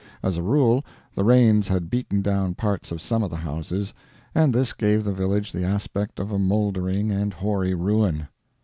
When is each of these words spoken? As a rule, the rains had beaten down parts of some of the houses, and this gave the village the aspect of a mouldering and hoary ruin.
As 0.23 0.35
a 0.35 0.41
rule, 0.41 0.83
the 1.13 1.23
rains 1.23 1.67
had 1.67 1.91
beaten 1.91 2.23
down 2.23 2.55
parts 2.55 2.91
of 2.91 2.99
some 2.99 3.21
of 3.21 3.29
the 3.29 3.35
houses, 3.35 3.93
and 4.33 4.51
this 4.51 4.73
gave 4.73 5.03
the 5.03 5.13
village 5.13 5.51
the 5.51 5.63
aspect 5.63 6.17
of 6.19 6.31
a 6.31 6.39
mouldering 6.39 7.11
and 7.11 7.31
hoary 7.31 7.75
ruin. 7.75 8.27